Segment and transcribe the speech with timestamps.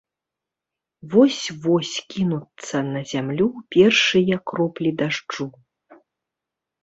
[1.11, 5.47] Вось-вось кінуцца на зямлю першыя кроплі дажджу.